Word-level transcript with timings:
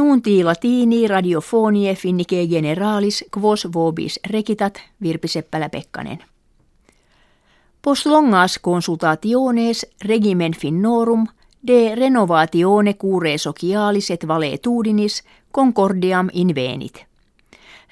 Nunti 0.00 0.44
latini 0.44 1.08
radiofonie 1.08 1.94
finnike 1.94 2.46
generalis 2.46 3.24
quos 3.38 3.68
vobis 3.72 4.20
rekitat 4.30 4.80
Virpi 5.02 5.28
Seppälä-Pekkanen. 5.28 6.18
Post 7.82 8.06
longas 8.06 8.58
consultationes 8.58 9.86
regimen 10.04 10.52
finnorum 10.52 11.26
de 11.66 11.94
renovatione 11.94 12.94
cure 12.94 13.38
socialis 13.38 14.10
et 14.10 14.28
valetudinis 14.28 15.22
concordiam 15.52 16.28
invenit. 16.32 17.04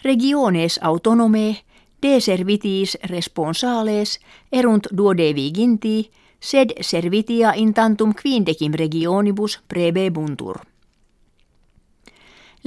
Regiones 0.04 0.80
autonome 0.82 1.56
de 2.02 2.20
servitis 2.20 2.98
responsales 3.04 4.20
erunt 4.52 4.86
duodeviginti 4.96 6.10
sed 6.40 6.70
servitia 6.80 7.52
in 7.56 7.74
tantum 7.74 8.14
quindecim 8.22 8.72
regionibus 8.74 9.60
prebebuntur. 9.68 10.58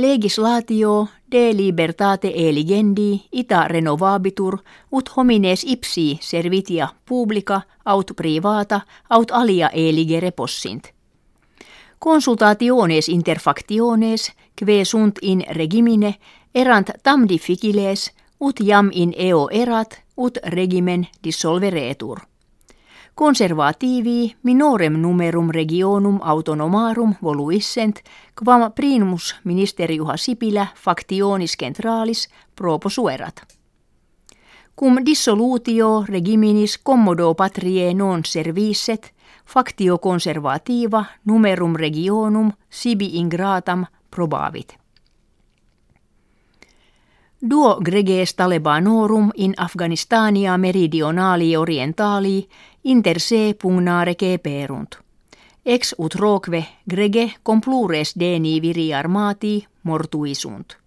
Legislatio 0.02 1.08
de 1.32 1.54
libertate 1.54 2.32
eligendi 2.36 3.22
ita 3.32 3.68
renovabitur 3.68 4.58
ut 4.92 5.10
homines 5.16 5.64
ipsi 5.64 6.18
servitia 6.22 6.88
publica 7.06 7.62
aut 7.86 8.12
privata 8.16 8.82
aut 9.10 9.32
alia 9.32 9.70
eligere 9.70 10.32
possint. 10.32 10.84
Consultationes 12.00 13.10
interfactiones 13.10 14.32
kve 14.56 14.86
sunt 14.86 15.20
in 15.22 15.44
regimine 15.50 16.16
erant 16.56 16.90
tam 17.04 17.28
difficiles 17.30 18.12
ut 18.40 18.60
jam 18.60 18.90
in 18.94 19.14
eo 19.18 19.48
erat 19.52 20.02
ut 20.18 20.38
regimen 20.44 21.08
dissolveretur. 21.24 22.31
Conservativi 23.16 24.36
minorem 24.44 24.94
numerum 24.94 25.50
regionum 25.50 26.20
autonomarum 26.22 27.16
voluissent, 27.24 28.00
quam 28.44 28.72
primus 28.72 29.36
ministeriuha 29.44 30.18
Sipilä 30.18 30.68
factionis 30.76 31.58
centralis 31.58 32.30
proposuerat. 32.56 33.42
Cum 34.80 34.98
dissolutio 35.06 36.06
regiminis 36.08 36.80
commodo 36.84 37.34
patrie 37.34 37.94
non 37.94 38.22
servisset, 38.26 39.14
factio 39.46 39.98
conservativa 39.98 41.06
numerum 41.26 41.76
regionum 41.76 42.52
sibi 42.70 43.06
ingratam 43.14 43.86
probavit. 44.10 44.81
Duo 47.50 47.80
greges 47.86 48.34
talebanorum 48.34 49.32
in 49.36 49.54
Afganistania 49.58 50.58
meridionali 50.58 51.58
orientali 51.58 52.48
inter 52.84 53.20
se 53.20 53.56
pugnare 53.62 54.16
perunt. 54.44 54.96
Ex 55.66 55.96
ut 55.98 56.16
roque 56.16 56.66
grege 56.90 57.34
complures 57.44 58.14
deni 58.20 58.62
viri 58.62 58.94
armati 58.94 59.68
mortuisunt. 59.84 60.78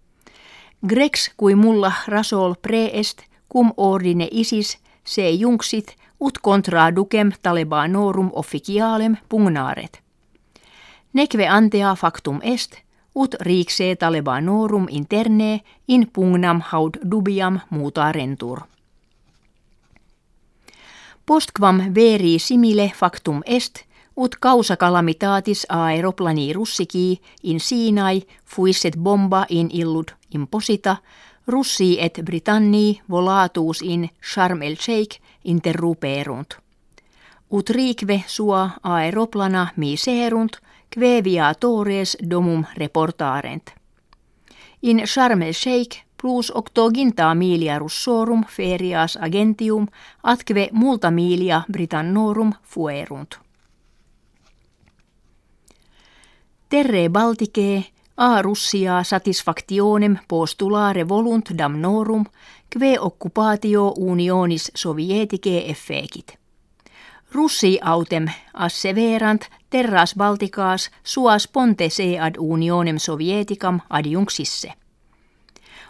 Grex 0.87 1.31
kui 1.37 1.55
mulla 1.55 1.91
rasol 2.07 2.55
preest 2.61 3.21
cum 3.51 3.73
ordine 3.77 4.27
isis 4.31 4.77
se 5.03 5.29
junksit 5.29 5.95
ut 6.19 6.37
contra 6.41 6.95
ducem 6.95 7.31
talebanorum 7.41 8.29
officialem 8.33 9.17
pugnaret. 9.29 10.01
Nekve 11.13 11.47
antea 11.47 11.95
factum 11.95 12.39
est, 12.43 12.84
ut 13.15 13.35
riiksee 13.39 13.95
talebanorum 13.95 14.87
interne 14.89 15.61
in 15.87 16.09
pugnam 16.13 16.61
haud 16.61 16.97
dubiam 17.11 17.59
muta 17.69 18.11
rentur. 18.11 18.59
Postquam 21.25 21.95
veri 21.95 22.39
simile 22.39 22.91
factum 22.95 23.41
est, 23.45 23.83
ut 24.17 24.35
causa 24.39 24.75
calamitatis 24.77 25.65
aeroplani 25.69 26.53
russiki 26.53 27.21
in 27.43 27.59
Sinai 27.59 28.21
fuisset 28.45 28.97
bomba 28.97 29.45
in 29.49 29.69
illud 29.73 30.11
imposita, 30.33 30.97
russi 31.47 31.97
et 32.01 32.19
Britanni 32.25 33.01
volatus 33.09 33.81
in 33.81 34.09
Sharm 34.21 34.61
el 34.61 34.75
Sheikh 34.75 35.19
interruperunt. 35.43 36.57
Ut 37.51 37.69
riikve 37.69 38.23
sua 38.27 38.69
aeroplana 38.83 39.67
miserunt, 39.75 40.57
tores 41.59 42.17
domum 42.29 42.65
reportarent. 42.77 43.73
In 44.81 45.01
Sharm 45.05 45.41
el 45.41 45.53
Sheikh 45.53 46.05
plus 46.21 46.51
octoginta 46.55 47.35
milia 47.35 47.79
russorum 47.79 48.43
ferias 48.45 49.17
agentium 49.21 49.87
atque 50.23 50.69
multa 50.71 51.11
milia 51.11 51.63
Britannorum 51.71 52.53
fuerunt. 52.63 53.39
Terre 56.69 57.09
Baltike 57.09 57.95
a 58.17 58.41
Russia 58.41 59.03
satisfactionem 59.03 60.17
postulare 60.27 61.07
volunt 61.07 61.49
damnorum, 61.57 62.25
kve 62.69 62.99
occupatio 62.99 63.93
unionis 63.97 64.71
sovietike 64.75 65.69
effekit. 65.69 66.44
Russi 67.35 67.79
autem 67.83 68.25
asseverant 68.53 69.41
terras 69.69 70.15
Balticaas 70.15 70.91
suas 71.03 71.47
ponte 71.47 71.89
se 71.89 72.19
ad 72.19 72.35
unionem 72.39 72.97
sovieticam 72.97 73.79
adjunksisse. 73.89 74.73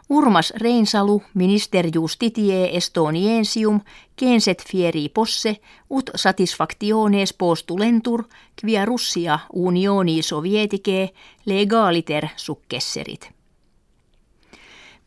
Urmas 0.09 0.53
Reinsalu 0.55 1.21
minister 1.33 1.85
justitie 1.95 2.77
Estoniensium 2.77 3.81
kenset 4.15 4.63
fieri 4.67 5.09
posse 5.09 5.57
ut 5.89 6.09
satisfactiones 6.15 7.33
postulentur 7.33 8.23
quia 8.61 8.85
Russia 8.85 9.39
unioni 9.53 10.21
sovietike 10.21 11.09
legaliter 11.45 12.27
successerit. 12.35 13.29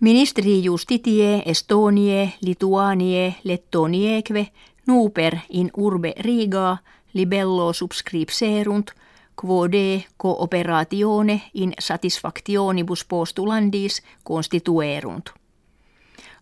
Ministeri 0.00 0.64
justitie 0.64 1.42
Estonie 1.46 2.32
Lituanie 2.42 3.34
Lettonieque 3.44 4.46
nuper 4.88 5.36
in 5.48 5.70
urbe 5.76 6.14
Riga 6.18 6.76
libello 7.12 7.72
subscripserunt– 7.72 8.90
quo 9.40 9.72
de 9.72 10.04
cooperatione 10.16 11.42
in 11.54 11.72
satisfactionibus 11.78 13.04
postulandis 13.04 14.02
constituerunt. 14.24 15.30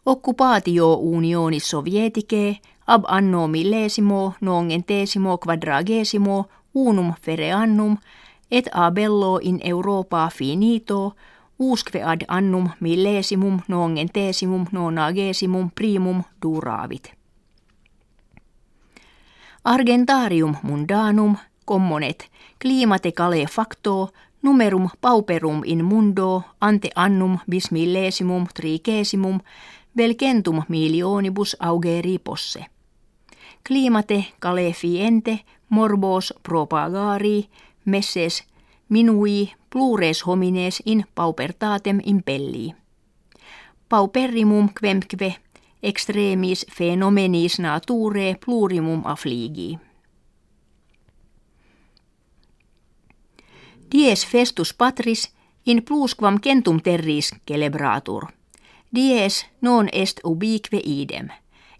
Occupatio 0.07 0.95
unionis 0.95 1.71
sovieticae 1.71 2.57
ab 2.87 3.05
anno 3.09 3.47
millesimo 3.47 4.35
nongentesimo 4.41 5.39
quadragesimo 5.39 6.45
unum 6.75 7.13
fereannum 7.23 7.97
et 8.51 8.69
a 8.73 8.91
bello 8.91 9.39
in 9.43 9.61
Europa 9.65 10.31
finito 10.35 11.15
usque 11.59 12.03
ad 12.03 12.21
annum 12.29 12.69
millesimum 12.81 13.61
nongentesimum 13.69 14.67
nonagesimum 14.73 15.71
primum 15.75 16.23
duravit. 16.43 17.16
Argentarium 19.67 20.55
mundanum 20.63 21.37
commonet 21.65 22.31
climate 22.59 23.13
cale 23.13 23.47
facto 23.47 24.13
numerum 24.43 24.89
pauperum 25.01 25.63
in 25.65 25.85
mundo 25.85 26.45
ante 26.61 26.91
annum 26.95 27.39
bis 27.51 27.73
millesimum 27.73 28.47
trigesimum 28.55 29.41
velcentum 29.97 30.63
milionibus 30.69 31.57
augeri 31.59 32.19
posse. 32.19 32.67
Climate 33.65 34.35
cale 34.39 34.73
fiente 34.73 35.45
morbos 35.69 36.35
propagari 36.43 37.49
messes 37.85 38.45
minui 38.89 39.53
plures 39.71 40.27
homines 40.27 40.83
in 40.85 41.05
paupertatem 41.15 41.99
impelli. 42.05 42.75
Pauperimum 43.89 44.69
quemque 44.81 45.37
extremis 45.87 46.67
phenomenis 46.71 47.59
nature 47.59 48.35
plurimum 48.45 49.03
affligi. 49.07 49.79
Dies 53.93 54.27
festus 54.27 54.75
patris 54.75 55.31
in 55.67 55.83
plusquam 55.83 56.41
centum 56.41 56.81
terris 56.83 57.31
celebratur. 57.47 58.27
Dies 58.95 59.47
non 59.61 59.89
est 59.93 60.21
ubique 60.25 60.81
idem. 60.85 61.29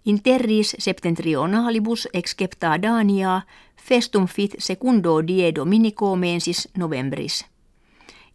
In 0.05 0.21
terris 0.21 0.75
septentrionalibus 0.79 2.07
excepta 2.13 2.77
Dania 2.81 3.41
festum 3.75 4.27
fit 4.27 4.55
secundo 4.57 5.21
die 5.21 5.51
dominico 5.55 6.15
mensis 6.15 6.67
novembris. 6.77 7.45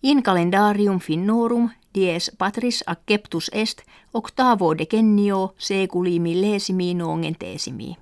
In 0.02 0.22
calendarium 0.22 0.98
finnorum 1.00 1.70
dies 1.94 2.30
patris 2.38 2.84
acceptus 2.86 3.50
est 3.52 3.82
octavo 4.14 4.78
decennio 4.78 5.54
seculi 5.58 6.20
millesimi 6.20 6.94
nongentesimi. 6.94 7.96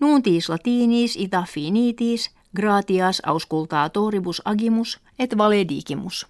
Nuntis 0.00 0.48
latinis 0.48 1.16
ita 1.16 1.42
finitis 1.42 2.30
gratias 2.56 3.22
auscultatoribus 3.26 4.42
agimus 4.44 5.00
et 5.18 5.38
valedigimus. 5.38 6.26